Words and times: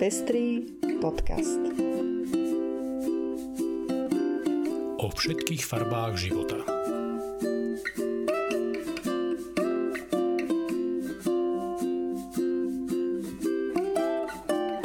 Pestrý 0.00 0.64
podcast. 0.96 1.60
O 4.96 5.12
všetkých 5.12 5.60
farbách 5.60 6.16
života. 6.16 6.56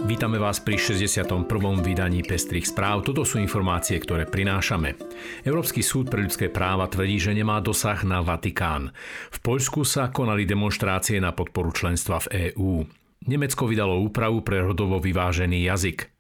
Vítame 0.04 0.36
vás 0.36 0.60
pri 0.60 0.76
61. 0.76 1.48
vydaní 1.80 2.20
Pestrých 2.20 2.68
správ. 2.68 3.08
Toto 3.08 3.24
sú 3.24 3.40
informácie, 3.40 3.96
ktoré 4.04 4.28
prinášame. 4.28 5.00
Európsky 5.48 5.80
súd 5.80 6.12
pre 6.12 6.28
ľudské 6.28 6.52
práva 6.52 6.92
tvrdí, 6.92 7.24
že 7.24 7.32
nemá 7.32 7.64
dosah 7.64 8.04
na 8.04 8.20
Vatikán. 8.20 8.92
V 9.32 9.40
Poľsku 9.40 9.88
sa 9.88 10.12
konali 10.12 10.44
demonstrácie 10.44 11.24
na 11.24 11.32
podporu 11.32 11.72
členstva 11.72 12.20
v 12.28 12.52
EÚ. 12.52 13.05
Nemecko 13.26 13.66
vydalo 13.66 13.98
úpravu 14.06 14.46
pre 14.46 14.62
rodovo 14.62 15.02
vyvážený 15.02 15.66
jazyk. 15.66 16.14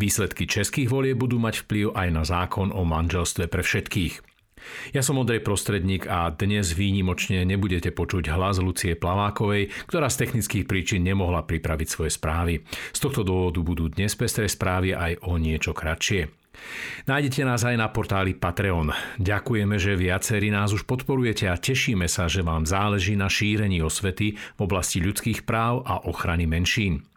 Výsledky 0.00 0.48
českých 0.48 0.90
volie 0.90 1.14
budú 1.14 1.38
mať 1.38 1.64
vplyv 1.66 1.94
aj 1.94 2.08
na 2.10 2.22
zákon 2.26 2.74
o 2.74 2.82
manželstve 2.82 3.46
pre 3.46 3.62
všetkých. 3.62 4.14
Ja 4.90 5.06
som 5.06 5.22
Ondrej 5.22 5.46
Prostredník 5.46 6.10
a 6.10 6.34
dnes 6.34 6.74
výnimočne 6.74 7.46
nebudete 7.46 7.94
počuť 7.94 8.34
hlas 8.34 8.58
Lucie 8.58 8.98
Plavákovej, 8.98 9.70
ktorá 9.86 10.10
z 10.10 10.26
technických 10.26 10.66
príčin 10.66 11.06
nemohla 11.06 11.46
pripraviť 11.46 11.88
svoje 11.88 12.10
správy. 12.10 12.66
Z 12.90 12.98
tohto 12.98 13.22
dôvodu 13.22 13.62
budú 13.62 13.86
dnes 13.86 14.18
pestré 14.18 14.50
správy 14.50 14.98
aj 14.98 15.22
o 15.22 15.38
niečo 15.38 15.70
kratšie. 15.70 16.26
Nájdete 17.08 17.40
nás 17.46 17.64
aj 17.64 17.76
na 17.80 17.88
portáli 17.88 18.36
Patreon. 18.36 18.92
Ďakujeme, 19.16 19.80
že 19.80 19.96
viacerí 19.96 20.52
nás 20.52 20.76
už 20.76 20.84
podporujete 20.84 21.48
a 21.48 21.56
tešíme 21.56 22.04
sa, 22.04 22.28
že 22.28 22.44
vám 22.44 22.68
záleží 22.68 23.16
na 23.16 23.32
šírení 23.32 23.80
osvety 23.80 24.36
v 24.36 24.60
oblasti 24.60 25.00
ľudských 25.00 25.48
práv 25.48 25.86
a 25.88 26.04
ochrany 26.04 26.44
menšín. 26.44 27.08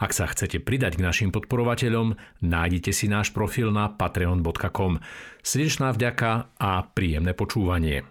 Ak 0.00 0.16
sa 0.16 0.26
chcete 0.26 0.64
pridať 0.64 0.96
k 0.96 1.04
našim 1.04 1.30
podporovateľom, 1.30 2.16
nájdete 2.40 2.90
si 2.94 3.06
náš 3.06 3.30
profil 3.36 3.68
na 3.68 3.92
patreon.com. 3.92 5.02
Srdečná 5.44 5.92
vďaka 5.92 6.56
a 6.56 6.70
príjemné 6.88 7.36
počúvanie. 7.36 8.08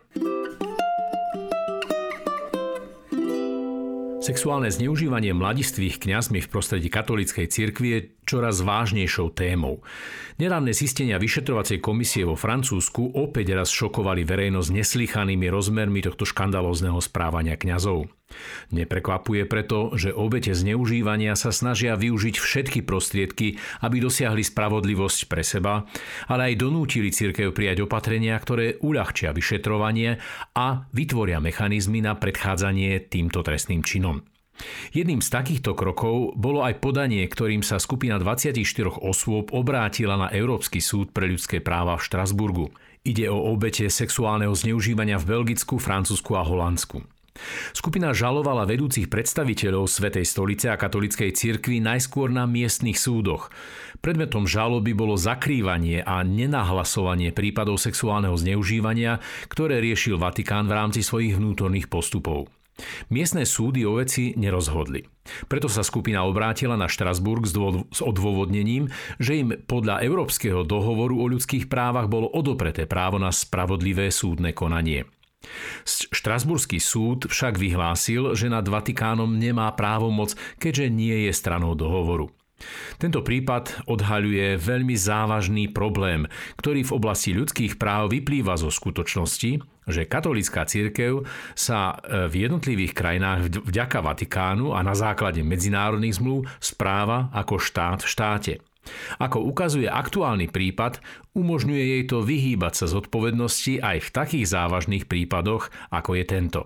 Sexuálne 4.28 4.68
zneužívanie 4.68 5.32
mladistvých 5.32 6.04
kňazmi 6.04 6.44
v 6.44 6.52
prostredí 6.52 6.92
katolíckej 6.92 7.48
cirkvi 7.48 7.88
je 7.96 8.00
čoraz 8.28 8.60
vážnejšou 8.60 9.32
témou. 9.32 9.80
Nedávne 10.38 10.76
zistenia 10.76 11.18
vyšetrovacej 11.18 11.82
komisie 11.82 12.28
vo 12.28 12.38
Francúzsku 12.38 13.16
opäť 13.16 13.58
raz 13.58 13.74
šokovali 13.74 14.22
verejnosť 14.22 14.70
neslychanými 14.70 15.50
rozmermi 15.50 16.06
tohto 16.06 16.28
škandalózneho 16.30 17.02
správania 17.02 17.58
kňazov. 17.58 18.12
Neprekvapuje 18.76 19.48
preto, 19.48 19.96
že 19.96 20.12
obete 20.12 20.52
zneužívania 20.52 21.34
sa 21.40 21.56
snažia 21.56 21.96
využiť 21.96 22.36
všetky 22.36 22.80
prostriedky, 22.84 23.56
aby 23.82 24.04
dosiahli 24.04 24.44
spravodlivosť 24.44 25.20
pre 25.32 25.42
seba, 25.42 25.88
ale 26.28 26.54
aj 26.54 26.60
donútili 26.60 27.10
cirkev 27.10 27.56
prijať 27.56 27.88
opatrenia, 27.88 28.36
ktoré 28.36 28.78
uľahčia 28.84 29.32
vyšetrovanie 29.32 30.20
a 30.54 30.86
vytvoria 30.92 31.40
mechanizmy 31.40 32.04
na 32.04 32.20
predchádzanie 32.20 33.08
týmto 33.08 33.42
trestným 33.42 33.82
činom. 33.82 34.37
Jedným 34.92 35.22
z 35.22 35.30
takýchto 35.30 35.78
krokov 35.78 36.34
bolo 36.34 36.66
aj 36.66 36.82
podanie, 36.82 37.24
ktorým 37.26 37.62
sa 37.62 37.78
skupina 37.78 38.18
24 38.18 38.58
osôb 39.02 39.54
obrátila 39.54 40.18
na 40.18 40.28
Európsky 40.34 40.82
súd 40.82 41.14
pre 41.14 41.30
ľudské 41.30 41.62
práva 41.62 41.98
v 41.98 42.06
Štrasburgu. 42.06 42.66
Ide 43.08 43.30
o 43.32 43.40
obete 43.54 43.88
sexuálneho 43.88 44.52
zneužívania 44.52 45.16
v 45.22 45.38
Belgicku, 45.38 45.80
Francúzsku 45.80 46.36
a 46.36 46.44
Holandsku. 46.44 47.06
Skupina 47.72 48.12
žalovala 48.18 48.66
vedúcich 48.66 49.08
predstaviteľov 49.08 49.86
Svetej 49.86 50.26
stolice 50.26 50.74
a 50.74 50.80
katolickej 50.80 51.32
cirkvi 51.38 51.78
najskôr 51.78 52.34
na 52.34 52.50
miestnych 52.50 52.98
súdoch. 52.98 53.54
Predmetom 54.02 54.50
žaloby 54.50 54.98
bolo 54.98 55.18
zakrývanie 55.18 56.02
a 56.02 56.26
nenahlasovanie 56.26 57.34
prípadov 57.34 57.78
sexuálneho 57.82 58.34
zneužívania, 58.38 59.22
ktoré 59.50 59.82
riešil 59.82 60.18
Vatikán 60.18 60.66
v 60.66 60.76
rámci 60.78 61.02
svojich 61.06 61.38
vnútorných 61.38 61.90
postupov. 61.90 62.50
Miestne 63.10 63.44
súdy 63.44 63.84
o 63.84 63.98
veci 63.98 64.38
nerozhodli. 64.38 65.02
Preto 65.50 65.68
sa 65.68 65.82
skupina 65.84 66.24
obrátila 66.24 66.78
na 66.78 66.86
Štrasburg 66.88 67.44
s 67.90 68.00
odôvodnením, 68.00 68.88
že 69.18 69.42
im 69.42 69.50
podľa 69.66 70.06
Európskeho 70.06 70.64
dohovoru 70.64 71.18
o 71.18 71.26
ľudských 71.28 71.68
právach 71.68 72.08
bolo 72.08 72.30
odopreté 72.32 72.86
právo 72.86 73.18
na 73.20 73.34
spravodlivé 73.34 74.14
súdne 74.14 74.54
konanie. 74.54 75.10
Štrasburský 75.86 76.82
súd 76.82 77.30
však 77.30 77.62
vyhlásil, 77.62 78.34
že 78.34 78.50
nad 78.50 78.66
Vatikánom 78.66 79.38
nemá 79.38 79.70
právomoc, 79.78 80.34
keďže 80.58 80.90
nie 80.90 81.30
je 81.30 81.32
stranou 81.32 81.78
dohovoru. 81.78 82.34
Tento 82.98 83.22
prípad 83.22 83.86
odhaľuje 83.86 84.58
veľmi 84.58 84.98
závažný 84.98 85.70
problém, 85.70 86.26
ktorý 86.58 86.82
v 86.82 86.96
oblasti 86.98 87.32
ľudských 87.38 87.78
práv 87.78 88.10
vyplýva 88.10 88.58
zo 88.58 88.74
skutočnosti, 88.74 89.62
že 89.88 90.10
katolická 90.10 90.66
církev 90.68 91.24
sa 91.54 91.96
e, 92.02 92.28
v 92.28 92.50
jednotlivých 92.50 92.98
krajinách 92.98 93.64
vďaka 93.64 94.04
Vatikánu 94.04 94.74
a 94.74 94.82
na 94.84 94.98
základe 94.98 95.46
medzinárodných 95.46 96.18
zmluv 96.20 96.50
správa 96.58 97.30
ako 97.32 97.62
štát 97.62 98.04
v 98.04 98.12
štáte. 98.12 98.54
Ako 99.20 99.44
ukazuje 99.44 99.88
aktuálny 99.88 100.48
prípad, 100.48 101.04
umožňuje 101.36 101.84
jej 101.84 102.04
to 102.08 102.24
vyhýbať 102.24 102.74
sa 102.84 102.86
zodpovednosti 102.88 103.84
aj 103.84 103.98
v 104.00 104.10
takých 104.16 104.46
závažných 104.48 105.06
prípadoch, 105.06 105.70
ako 105.92 106.16
je 106.16 106.24
tento. 106.24 106.62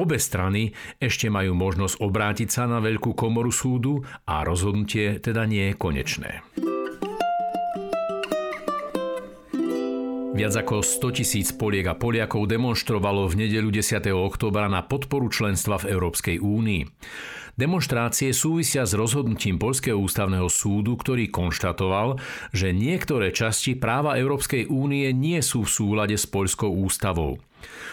Obe 0.00 0.16
strany 0.16 0.72
ešte 0.96 1.28
majú 1.28 1.52
možnosť 1.52 2.00
obrátiť 2.00 2.48
sa 2.48 2.64
na 2.64 2.80
Veľkú 2.80 3.12
komoru 3.12 3.52
súdu 3.52 4.00
a 4.24 4.40
rozhodnutie 4.48 5.20
teda 5.20 5.44
nie 5.44 5.68
je 5.68 5.74
konečné. 5.76 6.40
Viac 10.40 10.56
ako 10.56 10.80
100 10.80 11.20
tisíc 11.20 11.52
Poliek 11.52 11.84
a 11.84 11.92
Poliakov 11.92 12.48
demonstrovalo 12.48 13.28
v 13.28 13.44
nedeľu 13.44 13.76
10. 13.76 14.08
oktobra 14.08 14.72
na 14.72 14.80
podporu 14.80 15.28
členstva 15.28 15.76
v 15.76 15.92
Európskej 15.92 16.40
únii. 16.40 16.88
Demonstrácie 17.60 18.32
súvisia 18.32 18.88
s 18.88 18.96
rozhodnutím 18.96 19.60
Polského 19.60 20.00
ústavného 20.00 20.48
súdu, 20.48 20.96
ktorý 20.96 21.28
konštatoval, 21.28 22.16
že 22.56 22.72
niektoré 22.72 23.36
časti 23.36 23.76
práva 23.76 24.16
Európskej 24.16 24.64
únie 24.72 25.12
nie 25.12 25.44
sú 25.44 25.68
v 25.68 25.72
súlade 25.76 26.16
s 26.16 26.24
Poľskou 26.24 26.72
ústavou. 26.72 27.36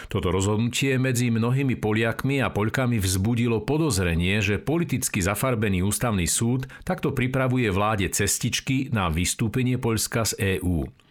Toto 0.08 0.32
rozhodnutie 0.32 0.96
medzi 0.96 1.28
mnohými 1.28 1.76
Poliakmi 1.76 2.40
a 2.40 2.48
Poľkami 2.48 2.96
vzbudilo 2.96 3.60
podozrenie, 3.60 4.40
že 4.40 4.56
politicky 4.56 5.20
zafarbený 5.20 5.84
ústavný 5.84 6.24
súd 6.24 6.64
takto 6.88 7.12
pripravuje 7.12 7.68
vláde 7.68 8.08
cestičky 8.08 8.88
na 8.88 9.12
vystúpenie 9.12 9.76
Poľska 9.76 10.32
z 10.32 10.56
EÚ. 10.64 11.07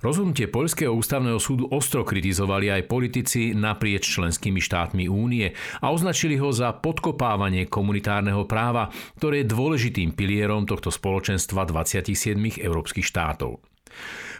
Rozhodnutie 0.00 0.48
Poľského 0.48 0.96
ústavného 0.96 1.36
súdu 1.36 1.68
ostro 1.68 2.06
kritizovali 2.06 2.72
aj 2.72 2.88
politici 2.88 3.52
naprieč 3.52 4.08
členskými 4.08 4.62
štátmi 4.62 5.04
únie 5.12 5.52
a 5.84 5.92
označili 5.92 6.40
ho 6.40 6.48
za 6.48 6.72
podkopávanie 6.72 7.68
komunitárneho 7.68 8.48
práva, 8.48 8.88
ktoré 9.20 9.44
je 9.44 9.52
dôležitým 9.52 10.16
pilierom 10.16 10.64
tohto 10.64 10.88
spoločenstva 10.88 11.68
27 11.68 12.64
európskych 12.64 13.04
štátov. 13.04 13.60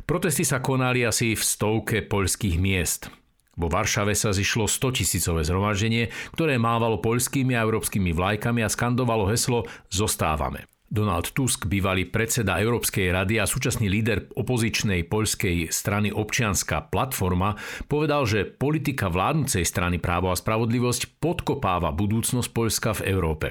Protesty 0.08 0.48
sa 0.48 0.64
konali 0.64 1.04
asi 1.04 1.36
v 1.36 1.42
stovke 1.44 2.00
poľských 2.00 2.56
miest. 2.56 3.12
Vo 3.52 3.68
Varšave 3.68 4.16
sa 4.16 4.32
zišlo 4.32 4.64
100 4.64 4.96
tisícové 4.96 5.44
zhromaždenie, 5.44 6.08
ktoré 6.32 6.56
mávalo 6.56 7.04
poľskými 7.04 7.52
a 7.52 7.60
európskymi 7.60 8.16
vlajkami 8.16 8.64
a 8.64 8.72
skandovalo 8.72 9.28
heslo 9.28 9.68
Zostávame. 9.92 10.71
Donald 10.92 11.32
Tusk, 11.32 11.64
bývalý 11.72 12.04
predseda 12.04 12.60
Európskej 12.60 13.08
rady 13.16 13.40
a 13.40 13.48
súčasný 13.48 13.88
líder 13.88 14.28
opozičnej 14.36 15.08
poľskej 15.08 15.72
strany 15.72 16.12
Občianská 16.12 16.92
platforma, 16.92 17.56
povedal, 17.88 18.28
že 18.28 18.44
politika 18.44 19.08
vládnucej 19.08 19.64
strany 19.64 19.96
Právo 19.96 20.28
a 20.28 20.36
spravodlivosť 20.36 21.16
podkopáva 21.16 21.96
budúcnosť 21.96 22.48
Poľska 22.52 23.00
v 23.00 23.08
Európe. 23.08 23.48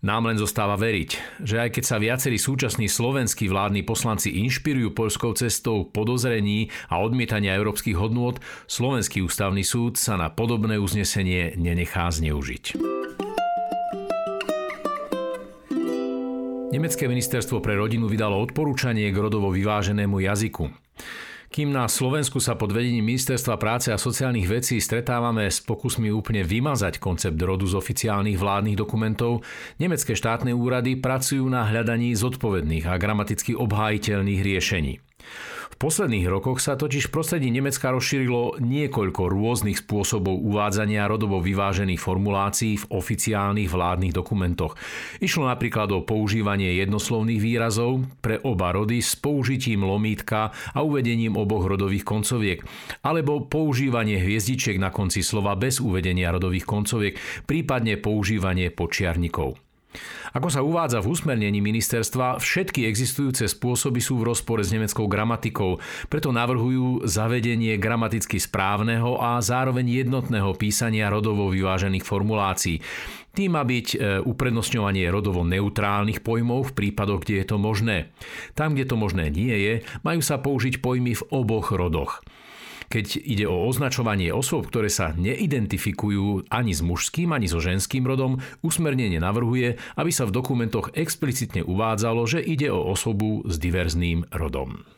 Nám 0.00 0.30
len 0.30 0.38
zostáva 0.38 0.78
veriť, 0.78 1.42
že 1.42 1.58
aj 1.58 1.70
keď 1.74 1.84
sa 1.84 1.98
viacerí 1.98 2.38
súčasní 2.38 2.86
slovenskí 2.86 3.50
vládni 3.50 3.82
poslanci 3.82 4.38
inšpirujú 4.40 4.94
poľskou 4.94 5.34
cestou 5.34 5.84
podozrení 5.90 6.70
a 6.88 7.02
odmietania 7.02 7.58
európskych 7.58 7.98
hodnôt, 7.98 8.38
Slovenský 8.70 9.20
ústavný 9.26 9.66
súd 9.66 9.98
sa 9.98 10.14
na 10.14 10.30
podobné 10.30 10.78
uznesenie 10.78 11.58
nenechá 11.58 12.08
zneužiť. 12.08 12.97
Nemecké 16.68 17.08
ministerstvo 17.08 17.64
pre 17.64 17.80
rodinu 17.80 18.12
vydalo 18.12 18.36
odporúčanie 18.44 19.08
k 19.08 19.16
rodovo 19.16 19.48
vyváženému 19.48 20.20
jazyku. 20.20 20.68
Kým 21.48 21.72
na 21.72 21.88
Slovensku 21.88 22.44
sa 22.44 22.60
pod 22.60 22.76
vedením 22.76 23.08
Ministerstva 23.08 23.56
práce 23.56 23.88
a 23.88 23.96
sociálnych 23.96 24.44
vecí 24.44 24.76
stretávame 24.76 25.48
s 25.48 25.64
pokusmi 25.64 26.12
úplne 26.12 26.44
vymazať 26.44 27.00
koncept 27.00 27.40
rodu 27.40 27.64
z 27.64 27.72
oficiálnych 27.72 28.36
vládnych 28.36 28.76
dokumentov, 28.76 29.40
nemecké 29.80 30.12
štátne 30.12 30.52
úrady 30.52 31.00
pracujú 31.00 31.48
na 31.48 31.64
hľadaní 31.64 32.12
zodpovedných 32.12 32.84
a 32.84 33.00
gramaticky 33.00 33.56
obhájiteľných 33.56 34.44
riešení. 34.44 35.00
Posledných 35.78 36.26
rokoch 36.26 36.58
sa 36.58 36.74
totiž 36.74 37.06
v 37.06 37.14
prostredí 37.14 37.54
Nemecka 37.54 37.94
rozšírilo 37.94 38.58
niekoľko 38.58 39.30
rôznych 39.30 39.86
spôsobov 39.86 40.34
uvádzania 40.34 41.06
rodovo 41.06 41.38
vyvážených 41.38 42.02
formulácií 42.02 42.82
v 42.82 42.88
oficiálnych 42.98 43.70
vládnych 43.70 44.10
dokumentoch. 44.10 44.74
Išlo 45.22 45.46
napríklad 45.46 45.94
o 45.94 46.02
používanie 46.02 46.74
jednoslovných 46.82 47.38
výrazov 47.38 48.02
pre 48.18 48.42
oba 48.42 48.74
rody 48.74 48.98
s 48.98 49.14
použitím 49.14 49.86
lomítka 49.86 50.50
a 50.50 50.82
uvedením 50.82 51.38
oboch 51.38 51.70
rodových 51.70 52.02
koncoviek, 52.02 52.58
alebo 53.06 53.46
používanie 53.46 54.18
hviezdičiek 54.18 54.82
na 54.82 54.90
konci 54.90 55.22
slova 55.22 55.54
bez 55.54 55.78
uvedenia 55.78 56.34
rodových 56.34 56.66
koncoviek, 56.66 57.14
prípadne 57.46 58.02
používanie 58.02 58.74
počiarnikov. 58.74 59.67
Ako 60.36 60.52
sa 60.52 60.60
uvádza 60.60 61.00
v 61.00 61.16
usmernení 61.16 61.64
ministerstva, 61.64 62.36
všetky 62.36 62.84
existujúce 62.84 63.48
spôsoby 63.48 64.04
sú 64.04 64.20
v 64.20 64.28
rozpore 64.28 64.60
s 64.60 64.68
nemeckou 64.68 65.08
gramatikou, 65.08 65.80
preto 66.12 66.28
navrhujú 66.28 67.08
zavedenie 67.08 67.80
gramaticky 67.80 68.36
správneho 68.36 69.16
a 69.16 69.40
zároveň 69.40 70.04
jednotného 70.04 70.52
písania 70.60 71.08
rodovo 71.08 71.48
vyvážených 71.48 72.04
formulácií. 72.04 72.84
Tým 73.32 73.54
má 73.56 73.62
byť 73.64 73.86
e, 73.94 73.96
uprednostňovanie 74.26 75.08
rodovo 75.08 75.46
neutrálnych 75.46 76.20
pojmov 76.20 76.72
v 76.72 76.76
prípadoch, 76.76 77.24
kde 77.24 77.40
je 77.40 77.46
to 77.48 77.56
možné. 77.56 78.12
Tam, 78.52 78.74
kde 78.76 78.84
to 78.84 78.96
možné 78.98 79.30
nie 79.32 79.54
je, 79.54 79.74
majú 80.04 80.20
sa 80.20 80.42
použiť 80.42 80.84
pojmy 80.84 81.16
v 81.16 81.26
oboch 81.32 81.72
rodoch. 81.72 82.20
Keď 82.88 83.20
ide 83.20 83.44
o 83.44 83.68
označovanie 83.68 84.32
osôb, 84.32 84.72
ktoré 84.72 84.88
sa 84.88 85.12
neidentifikujú 85.12 86.48
ani 86.48 86.72
s 86.72 86.80
mužským, 86.80 87.36
ani 87.36 87.44
so 87.44 87.60
ženským 87.60 88.08
rodom, 88.08 88.40
usmernenie 88.64 89.20
navrhuje, 89.20 89.76
aby 90.00 90.08
sa 90.08 90.24
v 90.24 90.32
dokumentoch 90.32 90.96
explicitne 90.96 91.60
uvádzalo, 91.68 92.24
že 92.24 92.40
ide 92.40 92.72
o 92.72 92.80
osobu 92.88 93.44
s 93.44 93.60
diverzným 93.60 94.24
rodom. 94.32 94.88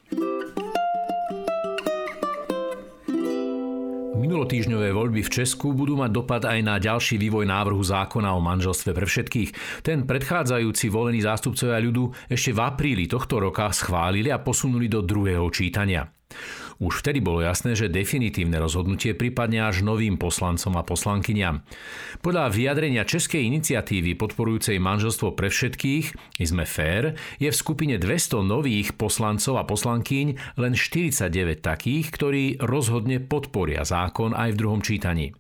Minulotýžňové 4.21 4.95
voľby 4.95 5.27
v 5.27 5.33
Česku 5.43 5.75
budú 5.75 5.99
mať 5.99 6.11
dopad 6.15 6.47
aj 6.47 6.63
na 6.63 6.79
ďalší 6.79 7.19
vývoj 7.19 7.51
návrhu 7.51 7.83
zákona 7.83 8.31
o 8.31 8.39
manželstve 8.39 8.95
pre 8.95 9.03
všetkých. 9.09 9.83
Ten 9.83 10.07
predchádzajúci 10.07 10.87
volení 10.87 11.19
zástupcovia 11.19 11.83
ľudu 11.83 12.31
ešte 12.31 12.55
v 12.55 12.61
apríli 12.63 13.11
tohto 13.11 13.43
roka 13.43 13.67
schválili 13.75 14.31
a 14.31 14.39
posunuli 14.39 14.87
do 14.87 15.03
druhého 15.03 15.51
čítania. 15.51 16.07
Už 16.81 17.05
vtedy 17.05 17.21
bolo 17.21 17.45
jasné, 17.45 17.77
že 17.77 17.93
definitívne 17.93 18.57
rozhodnutie 18.57 19.13
pripadne 19.13 19.69
až 19.69 19.85
novým 19.85 20.17
poslancom 20.17 20.81
a 20.81 20.83
poslankyňam. 20.83 21.61
Podľa 22.25 22.49
vyjadrenia 22.49 23.05
Českej 23.05 23.45
iniciatívy 23.53 24.17
podporujúcej 24.17 24.81
manželstvo 24.81 25.37
pre 25.37 25.53
všetkých, 25.53 26.41
sme 26.41 26.65
fair, 26.65 27.21
je 27.37 27.53
v 27.53 27.61
skupine 27.61 28.01
200 28.01 28.41
nových 28.49 28.97
poslancov 28.97 29.61
a 29.61 29.69
poslankyň 29.69 30.57
len 30.57 30.73
49 30.73 31.61
takých, 31.61 32.07
ktorí 32.17 32.45
rozhodne 32.65 33.21
podporia 33.21 33.85
zákon 33.85 34.33
aj 34.33 34.57
v 34.57 34.59
druhom 34.65 34.81
čítaní. 34.81 35.37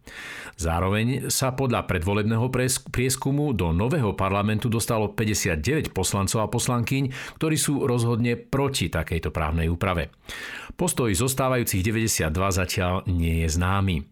Zároveň 0.60 1.32
sa 1.32 1.56
podľa 1.56 1.88
predvolebného 1.88 2.52
prieskumu 2.92 3.56
do 3.56 3.72
nového 3.72 4.12
parlamentu 4.12 4.68
dostalo 4.68 5.08
59 5.08 5.96
poslancov 5.96 6.44
a 6.44 6.52
poslankyň, 6.52 7.08
ktorí 7.40 7.56
sú 7.56 7.88
rozhodne 7.88 8.36
proti 8.36 8.92
takejto 8.92 9.32
právnej 9.32 9.72
úprave. 9.72 10.12
Postoj 10.76 11.08
zostávajúcich 11.30 11.86
92 11.86 12.26
zatiaľ 12.34 13.06
nie 13.06 13.46
je 13.46 13.48
známy. 13.54 14.02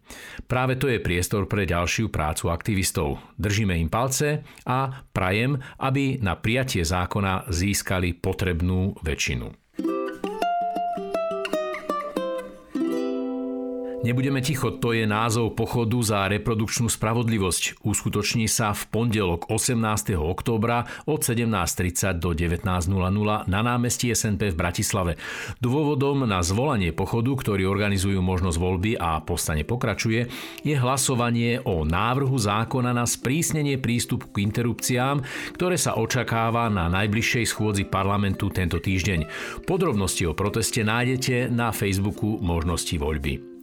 Práve 0.47 0.79
to 0.79 0.87
je 0.87 1.03
priestor 1.03 1.51
pre 1.51 1.67
ďalšiu 1.67 2.07
prácu 2.07 2.47
aktivistov. 2.47 3.19
Držíme 3.35 3.75
im 3.75 3.91
palce 3.91 4.47
a 4.63 5.03
prajem, 5.11 5.59
aby 5.83 6.23
na 6.23 6.39
prijatie 6.39 6.87
zákona 6.87 7.51
získali 7.51 8.15
potrebnú 8.15 8.95
väčšinu. 9.03 9.68
Nebudeme 13.99 14.39
ticho, 14.39 14.71
to 14.71 14.95
je 14.95 15.03
názov 15.03 15.59
pochodu 15.59 15.99
za 15.99 16.31
reprodukčnú 16.31 16.87
spravodlivosť. 16.87 17.83
Uskutoční 17.83 18.47
sa 18.47 18.71
v 18.71 18.87
pondelok 18.87 19.51
18. 19.51 20.15
októbra 20.15 20.87
od 21.03 21.19
17.30 21.19 22.15
do 22.15 22.31
19.00 22.31 22.95
na 23.51 23.59
námestí 23.59 24.07
SNP 24.15 24.55
v 24.55 24.57
Bratislave. 24.57 25.19
Dôvodom 25.59 26.23
na 26.23 26.39
zvolanie 26.39 26.95
pochodu, 26.95 27.35
ktorý 27.43 27.67
organizujú 27.67 28.23
možnosť 28.23 28.55
voľby 28.55 28.95
a 28.95 29.19
postane 29.19 29.67
pokračuje, 29.67 30.31
je 30.63 30.75
hlasovanie 30.79 31.59
o 31.67 31.83
návrhu 31.83 32.39
zákona 32.39 32.95
na 32.95 33.03
sprísnenie 33.03 33.83
prístupu 33.83 34.31
k 34.31 34.47
interrupciám, 34.47 35.27
ktoré 35.59 35.75
sa 35.75 35.99
očakáva 35.99 36.71
na 36.71 36.87
najbližšej 36.87 37.51
schôdzi 37.51 37.83
parlamentu 37.91 38.47
tento 38.47 38.79
týždeň. 38.79 39.27
Podrobnosti 39.67 40.23
o 40.23 40.31
proteste 40.31 40.87
nájdete 40.87 41.51
na 41.51 41.75
Facebooku 41.75 42.39
možnosti 42.39 42.95
voľby. 42.95 43.48